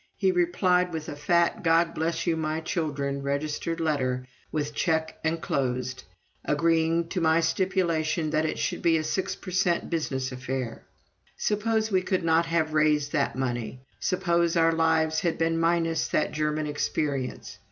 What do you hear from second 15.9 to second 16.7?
that German